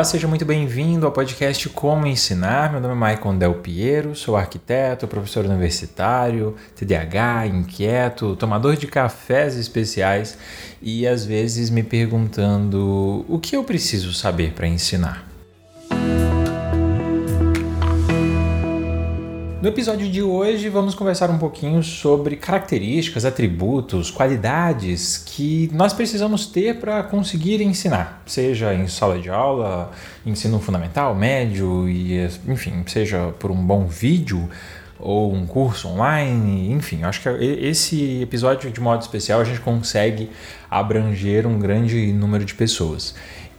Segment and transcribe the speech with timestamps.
[0.00, 2.72] Olá, seja muito bem-vindo ao podcast Como Ensinar.
[2.72, 9.56] Meu nome é Maicon Del Piero, sou arquiteto, professor universitário, TDAH, inquieto, tomador de cafés
[9.56, 10.38] especiais
[10.80, 15.29] e às vezes me perguntando o que eu preciso saber para ensinar.
[19.60, 26.46] No episódio de hoje, vamos conversar um pouquinho sobre características, atributos, qualidades que nós precisamos
[26.46, 29.90] ter para conseguir ensinar, seja em sala de aula,
[30.24, 34.48] ensino fundamental, médio e enfim, seja por um bom vídeo
[34.98, 40.30] ou um curso online, enfim, acho que esse episódio de modo especial a gente consegue
[40.70, 43.14] abranger um grande número de pessoas.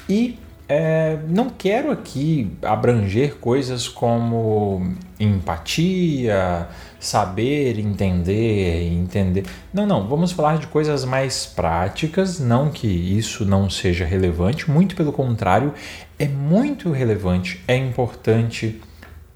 [0.09, 0.39] E
[0.73, 6.65] é, não quero aqui abranger coisas como empatia,
[6.97, 9.45] saber entender, entender.
[9.73, 14.95] Não, não, vamos falar de coisas mais práticas, não que isso não seja relevante, muito
[14.95, 15.73] pelo contrário,
[16.17, 18.81] é muito relevante, é importante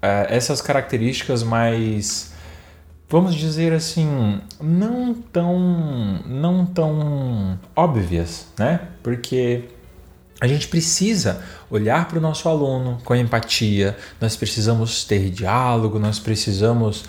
[0.00, 2.34] é, essas características mais
[3.10, 8.80] vamos dizer assim, não tão não tão óbvias, né?
[9.02, 9.75] Porque
[10.40, 16.18] a gente precisa olhar para o nosso aluno com empatia, nós precisamos ter diálogo, nós
[16.18, 17.04] precisamos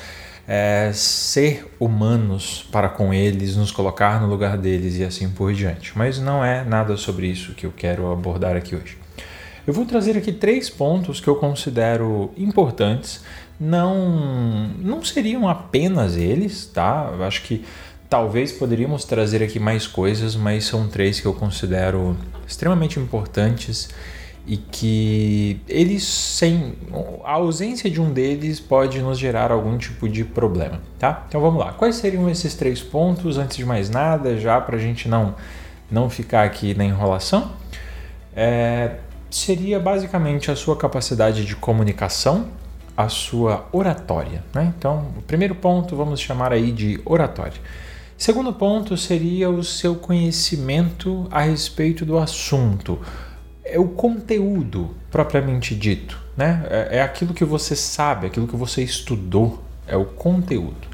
[0.48, 5.92] é, ser humanos para com eles, nos colocar no lugar deles e assim por diante.
[5.98, 8.98] Mas não é nada sobre isso que eu quero abordar aqui hoje.
[9.66, 13.22] Eu vou trazer aqui três pontos que eu considero importantes.
[13.60, 17.12] Não, não seriam apenas eles, tá?
[17.14, 17.66] Eu acho que
[18.10, 22.16] Talvez poderíamos trazer aqui mais coisas, mas são três que eu considero
[22.48, 23.90] extremamente importantes
[24.48, 26.74] e que eles sem
[27.26, 31.26] a ausência de um deles pode nos gerar algum tipo de problema, tá?
[31.28, 31.74] Então vamos lá.
[31.74, 35.36] Quais seriam esses três pontos antes de mais nada, já para a gente não
[35.92, 37.52] não ficar aqui na enrolação?
[38.34, 38.96] É,
[39.30, 42.48] seria basicamente a sua capacidade de comunicação,
[42.96, 44.74] a sua oratória, né?
[44.78, 47.60] Então, o primeiro ponto vamos chamar aí de oratória.
[48.18, 53.00] Segundo ponto seria o seu conhecimento a respeito do assunto.
[53.64, 56.66] É o conteúdo propriamente dito, né?
[56.68, 60.88] É, é aquilo que você sabe, aquilo que você estudou, é o conteúdo.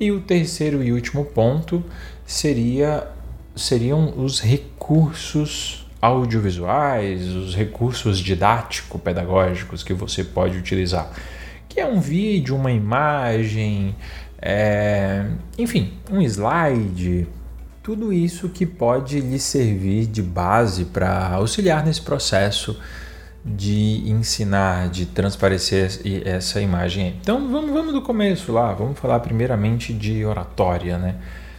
[0.00, 1.84] E o terceiro e último ponto
[2.26, 3.06] seria
[3.54, 11.10] seriam os recursos audiovisuais, os recursos didático-pedagógicos que você pode utilizar,
[11.68, 13.96] que é um vídeo, uma imagem,
[14.48, 15.26] é,
[15.58, 17.26] enfim, um slide,
[17.82, 22.78] tudo isso que pode lhe servir de base para auxiliar nesse processo
[23.44, 27.16] de ensinar, de transparecer essa imagem.
[27.20, 31.16] Então vamos, vamos do começo lá, vamos falar primeiramente de oratória, né?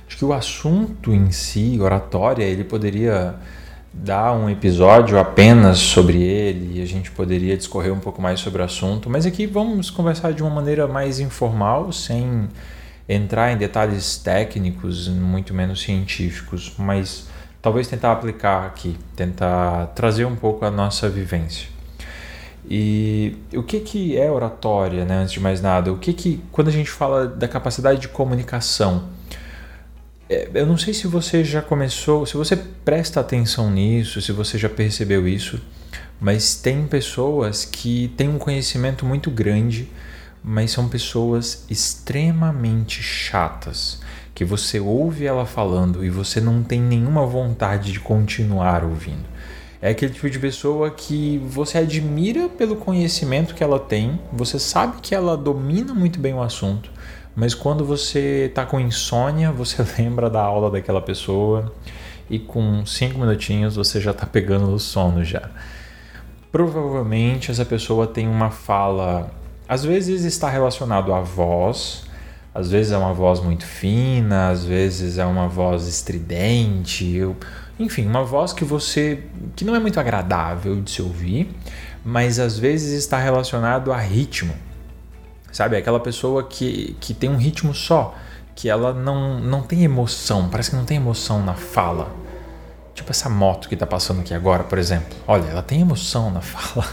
[0.07, 3.35] Acho que o assunto em si, oratória, ele poderia
[3.93, 8.61] dar um episódio apenas sobre ele e a gente poderia discorrer um pouco mais sobre
[8.61, 12.47] o assunto, mas aqui vamos conversar de uma maneira mais informal, sem
[13.09, 17.27] entrar em detalhes técnicos, muito menos científicos, mas
[17.61, 21.67] talvez tentar aplicar aqui, tentar trazer um pouco a nossa vivência.
[22.69, 25.19] E o que, que é oratória, né?
[25.19, 25.91] antes de mais nada?
[25.91, 29.05] O que, que quando a gente fala da capacidade de comunicação,
[30.29, 34.69] eu não sei se você já começou, se você presta atenção nisso, se você já
[34.69, 35.61] percebeu isso,
[36.19, 39.87] mas tem pessoas que têm um conhecimento muito grande
[40.49, 43.99] mas são pessoas extremamente chatas,
[44.33, 49.25] que você ouve ela falando e você não tem nenhuma vontade de continuar ouvindo.
[49.81, 55.01] É aquele tipo de pessoa que você admira pelo conhecimento que ela tem, você sabe
[55.01, 56.89] que ela domina muito bem o assunto,
[57.37, 61.71] mas quando você está com insônia, você lembra da aula daquela pessoa
[62.27, 65.47] e com cinco minutinhos você já está pegando o sono já.
[66.51, 69.29] Provavelmente essa pessoa tem uma fala
[69.69, 72.05] às vezes está relacionado à voz,
[72.55, 77.21] às vezes é uma voz muito fina, às vezes é uma voz estridente,
[77.77, 79.25] enfim, uma voz que você
[79.55, 81.53] que não é muito agradável de se ouvir,
[82.03, 84.55] mas às vezes está relacionado a ritmo.
[85.51, 88.15] Sabe, aquela pessoa que, que tem um ritmo só,
[88.55, 92.11] que ela não, não tem emoção, parece que não tem emoção na fala.
[92.93, 95.15] Tipo essa moto que está passando aqui agora, por exemplo.
[95.27, 96.87] Olha, ela tem emoção na fala.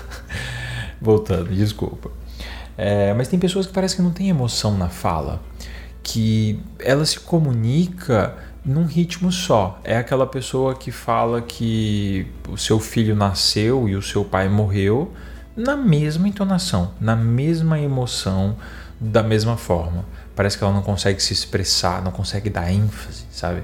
[1.01, 2.11] Voltando, desculpa.
[2.77, 5.41] É, mas tem pessoas que parece que não tem emoção na fala,
[6.03, 8.35] que ela se comunica
[8.65, 9.81] num ritmo só.
[9.85, 15.13] É aquela pessoa que fala que o seu filho nasceu e o seu pai morreu
[15.57, 18.57] na mesma entonação, na mesma emoção,
[19.01, 20.05] da mesma forma.
[20.35, 23.63] Parece que ela não consegue se expressar, não consegue dar ênfase, sabe?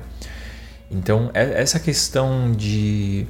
[0.90, 3.26] Então, é, essa questão de,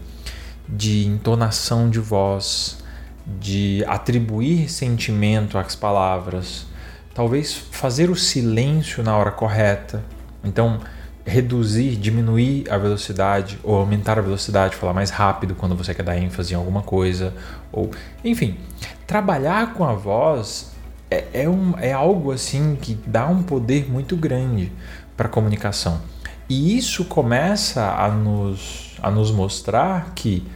[0.69, 2.79] de entonação de voz,
[3.27, 6.67] de atribuir sentimento às palavras,
[7.15, 10.03] talvez fazer o silêncio na hora correta.
[10.43, 10.81] Então,
[11.25, 16.17] reduzir, diminuir a velocidade ou aumentar a velocidade, falar mais rápido quando você quer dar
[16.19, 17.35] ênfase em alguma coisa,
[17.71, 17.91] ou
[18.25, 18.57] enfim,
[19.07, 20.73] trabalhar com a voz
[21.11, 24.73] é, é, um, é algo assim que dá um poder muito grande
[25.17, 26.01] para a comunicação.
[26.49, 30.47] E isso começa a nos, a nos mostrar que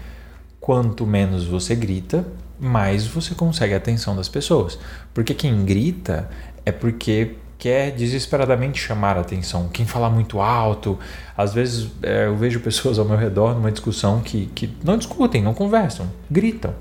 [0.61, 2.26] quanto menos você grita,
[2.58, 4.78] mais você consegue a atenção das pessoas.
[5.12, 6.28] Porque quem grita
[6.64, 9.70] é porque quer desesperadamente chamar a atenção.
[9.72, 10.99] Quem fala muito alto,
[11.34, 15.43] às vezes é, eu vejo pessoas ao meu redor numa discussão que, que não discutem,
[15.43, 16.75] não conversam, gritam.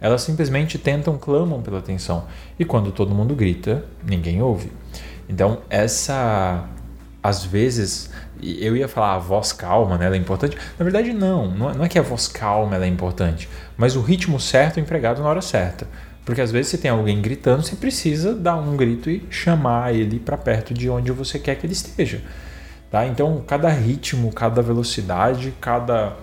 [0.00, 2.24] Elas simplesmente tentam, clamam pela atenção.
[2.58, 4.72] E quando todo mundo grita, ninguém ouve.
[5.28, 6.64] Então, essa.
[7.22, 8.10] Às vezes,
[8.42, 10.06] eu ia falar a voz calma, né?
[10.06, 10.56] Ela é importante.
[10.78, 11.50] Na verdade, não.
[11.50, 15.20] Não é, é que a voz calma é importante, mas o ritmo certo é empregado
[15.20, 15.86] na hora certa.
[16.24, 20.20] Porque às vezes você tem alguém gritando, você precisa dar um grito e chamar ele
[20.20, 22.20] para perto de onde você quer que ele esteja.
[22.90, 23.06] Tá?
[23.06, 26.14] Então, cada ritmo, cada velocidade, cada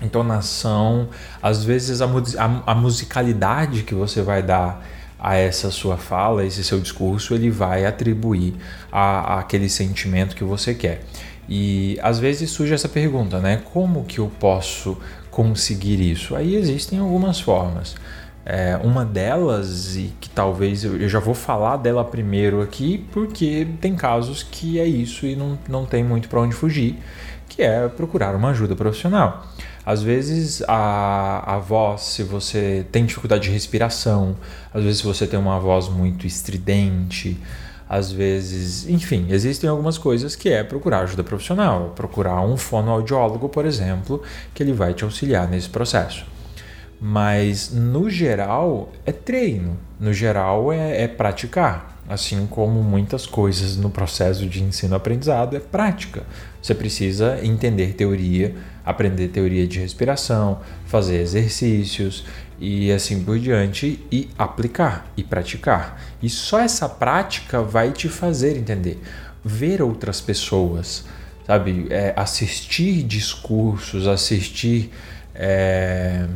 [0.00, 1.08] entonação,
[1.42, 4.84] às vezes a, a, a musicalidade que você vai dar
[5.18, 8.54] a essa sua fala, esse seu discurso, ele vai atribuir
[8.90, 11.02] a, a, aquele sentimento que você quer.
[11.48, 13.62] E às vezes surge essa pergunta, né?
[13.72, 14.98] Como que eu posso
[15.30, 16.36] conseguir isso?
[16.36, 17.96] Aí existem algumas formas.
[18.50, 23.94] É, uma delas, e que talvez eu, já vou falar dela primeiro aqui, porque tem
[23.94, 26.96] casos que é isso e não, não tem muito para onde fugir,
[27.46, 29.46] que é procurar uma ajuda profissional.
[29.84, 34.34] Às vezes a, a voz, se você tem dificuldade de respiração,
[34.72, 37.38] às vezes você tem uma voz muito estridente,
[37.86, 43.66] às vezes, enfim, existem algumas coisas que é procurar ajuda profissional, procurar um fonoaudiólogo, por
[43.66, 44.22] exemplo,
[44.54, 46.37] que ele vai te auxiliar nesse processo.
[47.00, 51.96] Mas no geral é treino, no geral é, é praticar.
[52.08, 56.22] Assim como muitas coisas no processo de ensino-aprendizado é prática.
[56.62, 62.24] Você precisa entender teoria, aprender teoria de respiração, fazer exercícios
[62.58, 66.00] e assim por diante e aplicar e praticar.
[66.22, 69.00] E só essa prática vai te fazer entender.
[69.44, 71.04] Ver outras pessoas,
[71.46, 71.88] sabe?
[71.90, 74.90] É, assistir discursos, assistir.
[75.34, 76.26] É,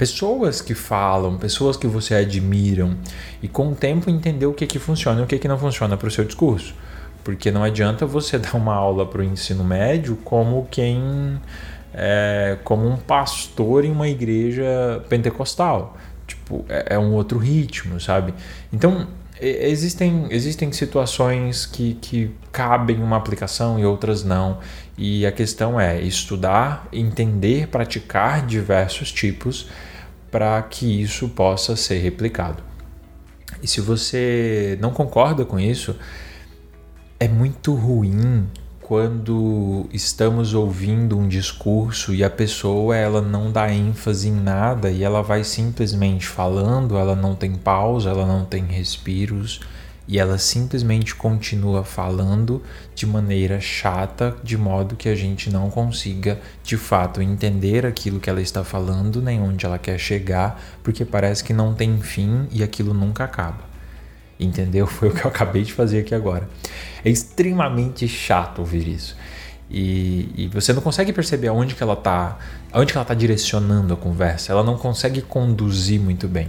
[0.00, 2.96] pessoas que falam, pessoas que você admiram
[3.42, 5.94] e com o tempo entender o que, que funciona e o que, que não funciona
[5.94, 6.74] para o seu discurso.
[7.22, 11.38] Porque não adianta você dar uma aula para o ensino médio como quem
[11.92, 15.98] é, como um pastor em uma igreja pentecostal.
[16.26, 18.32] Tipo, é, é um outro ritmo, sabe?
[18.72, 19.06] Então,
[19.40, 24.58] existem, existem situações que, que cabem uma aplicação e outras não.
[24.96, 29.68] E a questão é estudar, entender, praticar diversos tipos
[30.30, 32.62] para que isso possa ser replicado.
[33.62, 35.96] E se você não concorda com isso,
[37.18, 38.46] é muito ruim
[38.90, 45.04] quando estamos ouvindo um discurso e a pessoa ela não dá ênfase em nada e
[45.04, 49.60] ela vai simplesmente falando, ela não tem pausa, ela não tem respiros
[50.08, 52.60] e ela simplesmente continua falando
[52.92, 58.28] de maneira chata, de modo que a gente não consiga de fato entender aquilo que
[58.28, 62.60] ela está falando, nem onde ela quer chegar, porque parece que não tem fim e
[62.60, 63.69] aquilo nunca acaba.
[64.40, 64.86] Entendeu?
[64.88, 66.48] Foi o que eu acabei de fazer aqui agora.
[67.04, 69.16] É extremamente chato ouvir isso.
[69.70, 72.38] E, e, você não consegue perceber aonde que ela está,
[72.72, 74.50] aonde que ela está direcionando a conversa.
[74.50, 76.48] Ela não consegue conduzir muito bem.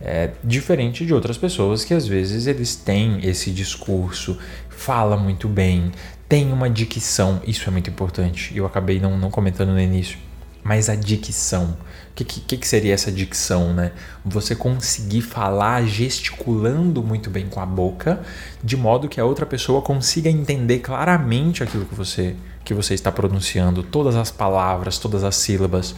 [0.00, 5.90] É diferente de outras pessoas que às vezes eles têm esse discurso, fala muito bem,
[6.28, 8.56] tem uma dicção, isso é muito importante.
[8.56, 10.18] Eu acabei não, não comentando no início,
[10.62, 11.76] mas a dicção.
[12.16, 13.92] Que, que, que seria essa dicção, né?
[14.24, 18.20] Você conseguir falar gesticulando muito bem com a boca,
[18.64, 23.12] de modo que a outra pessoa consiga entender claramente aquilo que você, que você está
[23.12, 25.94] pronunciando, todas as palavras, todas as sílabas.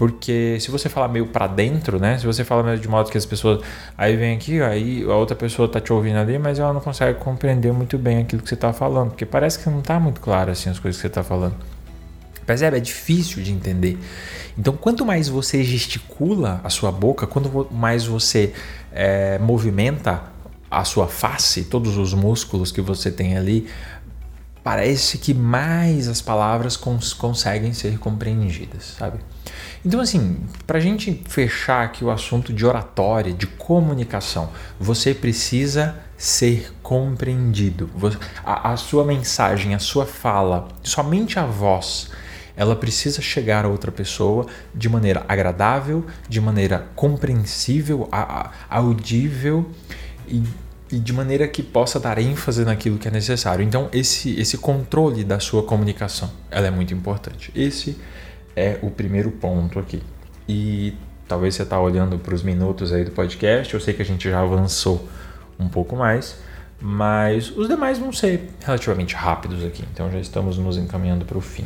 [0.00, 2.16] Porque se você falar meio para dentro, né?
[2.16, 3.60] Se você fala de modo que as pessoas.
[3.98, 7.18] Aí vem aqui, aí a outra pessoa tá te ouvindo ali, mas ela não consegue
[7.18, 9.10] compreender muito bem aquilo que você tá falando.
[9.10, 11.54] Porque parece que não tá muito claro assim as coisas que você tá falando.
[12.46, 12.76] Percebe?
[12.76, 13.98] É difícil de entender.
[14.58, 18.52] Então, quanto mais você gesticula a sua boca, quanto mais você
[18.92, 20.22] é, movimenta
[20.70, 23.68] a sua face, todos os músculos que você tem ali,
[24.62, 29.18] parece que mais as palavras cons conseguem ser compreendidas, sabe?
[29.84, 35.96] Então, assim, para a gente fechar aqui o assunto de oratória, de comunicação, você precisa
[36.16, 37.88] ser compreendido.
[38.44, 42.10] A, a sua mensagem, a sua fala, somente a voz,
[42.60, 48.06] ela precisa chegar a outra pessoa de maneira agradável, de maneira compreensível,
[48.68, 49.66] audível
[50.28, 50.42] e,
[50.92, 53.64] e de maneira que possa dar ênfase naquilo que é necessário.
[53.64, 57.50] Então, esse, esse controle da sua comunicação, ela é muito importante.
[57.56, 57.96] Esse
[58.54, 60.02] é o primeiro ponto aqui.
[60.46, 60.92] E
[61.26, 64.28] talvez você está olhando para os minutos aí do podcast, eu sei que a gente
[64.28, 65.08] já avançou
[65.58, 66.36] um pouco mais,
[66.78, 71.40] mas os demais vão ser relativamente rápidos aqui, então já estamos nos encaminhando para o
[71.40, 71.64] fim.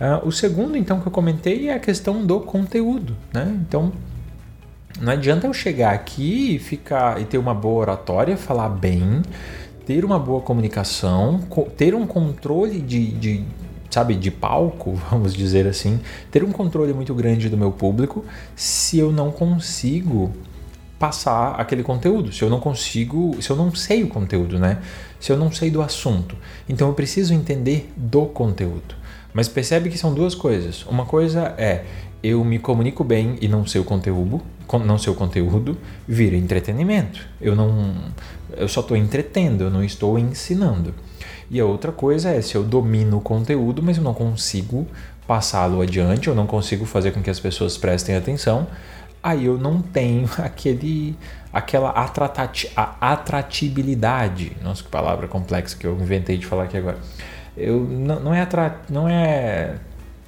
[0.00, 3.56] Uh, o segundo, então, que eu comentei é a questão do conteúdo, né?
[3.66, 3.92] Então,
[5.00, 9.22] não adianta eu chegar aqui e ficar e ter uma boa oratória, falar bem,
[9.86, 11.40] ter uma boa comunicação,
[11.76, 13.44] ter um controle de, de
[13.90, 18.24] sabe, de palco, vamos dizer assim, ter um controle muito grande do meu público
[18.56, 20.32] se eu não consigo
[20.98, 24.78] passar aquele conteúdo, se eu não consigo, se eu não sei o conteúdo, né?
[25.20, 26.36] Se eu não sei do assunto.
[26.68, 28.94] Então eu preciso entender do conteúdo.
[29.34, 30.86] Mas percebe que são duas coisas.
[30.86, 31.84] Uma coisa é
[32.22, 34.40] eu me comunico bem e não sei o conteúdo,
[34.86, 35.76] não sei o conteúdo,
[36.08, 37.20] vira entretenimento.
[37.40, 37.94] Eu não
[38.56, 40.94] eu só estou entretendo, eu não estou ensinando.
[41.50, 44.86] E a outra coisa é se eu domino o conteúdo, mas eu não consigo
[45.26, 48.66] passá-lo adiante, eu não consigo fazer com que as pessoas prestem atenção,
[49.22, 51.16] aí eu não tenho aquele
[51.52, 51.90] aquela
[53.00, 54.56] atratibilidade.
[54.62, 56.98] Nossa, que palavra complexa que eu inventei de falar aqui agora.
[57.56, 59.76] Eu não, não é atra, não é,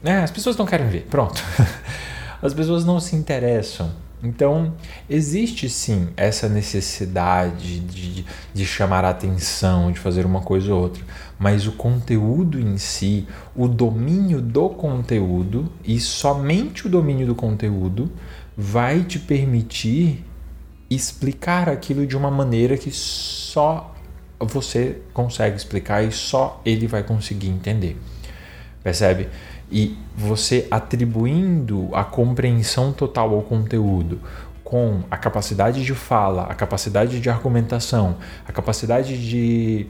[0.05, 1.07] é as pessoas não querem ver.
[1.11, 1.43] Pronto.
[2.43, 3.91] As pessoas não se interessam
[4.23, 4.73] então,
[5.09, 11.05] existe sim essa necessidade de, de chamar a atenção, de fazer uma coisa ou outra,
[11.39, 18.11] mas o conteúdo em si, o domínio do conteúdo e somente o domínio do conteúdo
[18.57, 20.25] vai te permitir
[20.89, 23.95] explicar aquilo de uma maneira que só
[24.41, 27.97] você consegue explicar e só ele vai conseguir entender.
[28.83, 29.29] Percebe?
[29.71, 34.21] e você atribuindo a compreensão total ao conteúdo
[34.63, 38.17] com a capacidade de fala, a capacidade de argumentação,
[38.47, 39.87] a capacidade de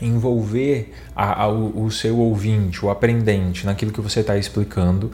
[0.00, 5.12] envolver a, a, o, o seu ouvinte, o aprendente, naquilo que você está explicando,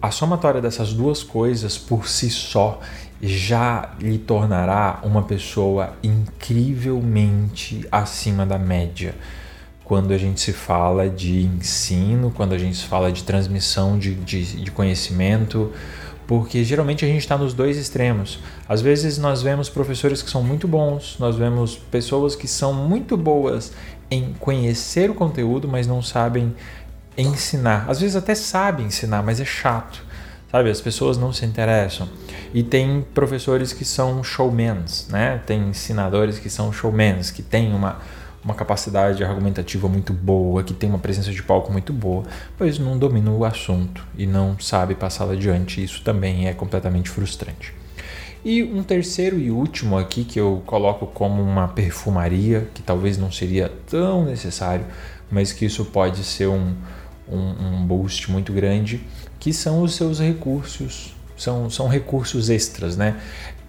[0.00, 2.80] a somatória dessas duas coisas por si só
[3.22, 9.14] já lhe tornará uma pessoa incrivelmente acima da média
[9.84, 14.14] quando a gente se fala de ensino, quando a gente se fala de transmissão de,
[14.14, 15.70] de, de conhecimento,
[16.26, 18.38] porque geralmente a gente está nos dois extremos.
[18.68, 23.16] Às vezes nós vemos professores que são muito bons, nós vemos pessoas que são muito
[23.16, 23.72] boas
[24.10, 26.54] em conhecer o conteúdo, mas não sabem
[27.16, 27.84] ensinar.
[27.88, 30.02] Às vezes até sabem ensinar, mas é chato.
[30.52, 32.08] Sabe, as pessoas não se interessam.
[32.54, 35.40] E tem professores que são showmans, né?
[35.46, 37.98] Tem ensinadores que são showmans, que têm uma
[38.44, 42.24] uma capacidade argumentativa muito boa, que tem uma presença de palco muito boa,
[42.58, 45.82] pois não domina o assunto e não sabe passá-lo adiante.
[45.82, 47.72] Isso também é completamente frustrante.
[48.44, 53.30] E um terceiro e último aqui que eu coloco como uma perfumaria, que talvez não
[53.30, 54.84] seria tão necessário,
[55.30, 56.74] mas que isso pode ser um,
[57.28, 59.02] um, um boost muito grande,
[59.38, 63.16] que são os seus recursos são, são recursos extras, né?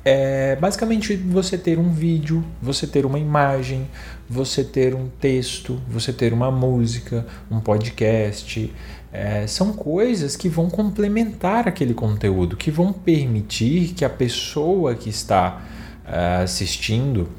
[0.06, 3.88] é basicamente você ter um vídeo, você ter uma imagem,
[4.30, 8.74] você ter um texto, você ter uma música, um podcast.
[9.12, 15.10] É, são coisas que vão complementar aquele conteúdo, que vão permitir que a pessoa que
[15.10, 15.62] está
[16.06, 17.30] é, assistindo,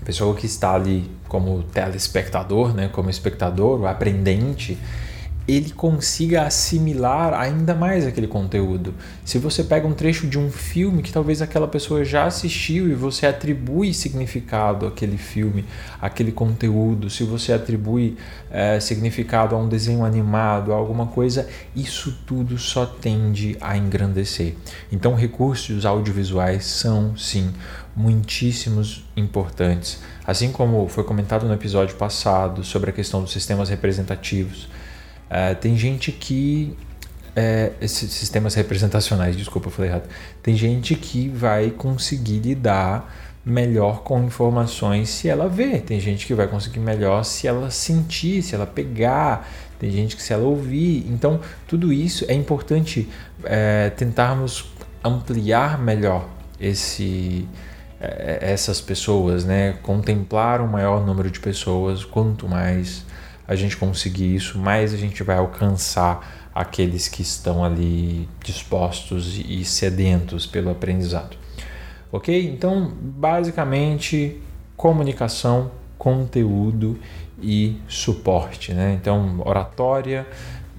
[0.00, 4.78] a pessoa que está ali como telespectador, né, como espectador, o aprendente,
[5.50, 8.94] ele consiga assimilar ainda mais aquele conteúdo.
[9.24, 12.94] Se você pega um trecho de um filme que talvez aquela pessoa já assistiu e
[12.94, 15.64] você atribui significado àquele filme,
[16.00, 18.16] àquele conteúdo, se você atribui
[18.50, 24.54] é, significado a um desenho animado, a alguma coisa, isso tudo só tende a engrandecer.
[24.92, 27.50] Então, recursos audiovisuais são sim
[27.96, 30.00] muitíssimos importantes.
[30.26, 34.68] Assim como foi comentado no episódio passado sobre a questão dos sistemas representativos
[35.30, 36.76] Uh, tem gente que.
[37.36, 40.08] É, esses sistemas representacionais, desculpa, eu falei errado.
[40.42, 43.08] Tem gente que vai conseguir lidar
[43.44, 45.78] melhor com informações se ela vê.
[45.78, 49.48] Tem gente que vai conseguir melhor se ela sentir, se ela pegar.
[49.78, 51.06] Tem gente que se ela ouvir.
[51.08, 53.08] Então, tudo isso é importante
[53.44, 54.72] é, tentarmos
[55.02, 56.28] ampliar melhor
[56.60, 57.48] esse
[58.00, 59.74] essas pessoas, né?
[59.82, 63.04] Contemplar um maior número de pessoas, quanto mais
[63.46, 69.64] a gente conseguir isso, mais a gente vai alcançar aqueles que estão ali dispostos e
[69.64, 71.36] sedentos pelo aprendizado.
[72.12, 72.48] Ok?
[72.48, 74.40] Então, basicamente,
[74.76, 76.98] comunicação, conteúdo
[77.40, 78.72] e suporte.
[78.72, 78.98] Né?
[79.00, 80.26] Então, oratória,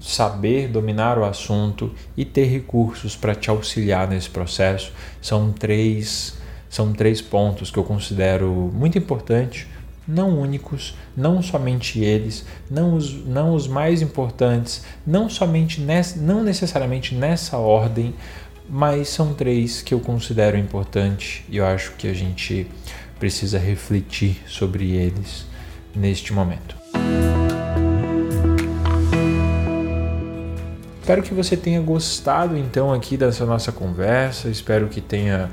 [0.00, 6.90] saber dominar o assunto e ter recursos para te auxiliar nesse processo são três são
[6.90, 9.66] três pontos que eu considero muito importantes,
[10.06, 16.42] não únicos, não somente eles, não os, não os mais importantes, não somente nessa, não
[16.42, 18.14] necessariamente nessa ordem,
[18.68, 22.66] mas são três que eu considero importantes e eu acho que a gente
[23.18, 25.46] precisa refletir sobre eles
[25.94, 26.76] neste momento.
[31.00, 35.50] Espero que você tenha gostado então aqui dessa nossa conversa, espero que tenha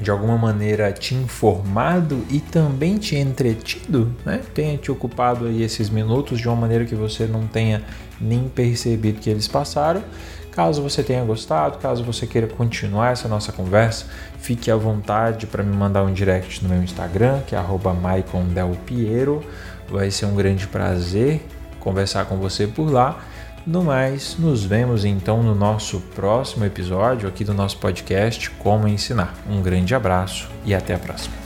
[0.00, 4.40] de alguma maneira te informado e também te entretido, né?
[4.54, 7.82] Tenha te ocupado aí esses minutos de uma maneira que você não tenha
[8.20, 10.02] nem percebido que eles passaram.
[10.50, 14.06] Caso você tenha gostado, caso você queira continuar essa nossa conversa,
[14.38, 17.60] fique à vontade para me mandar um direct no meu Instagram, que é
[18.02, 19.42] @maicondelpiero.
[19.88, 21.42] Vai ser um grande prazer
[21.80, 23.18] conversar com você por lá.
[23.64, 29.34] No mais, nos vemos então no nosso próximo episódio aqui do nosso podcast Como Ensinar.
[29.48, 31.41] Um grande abraço e até a próxima.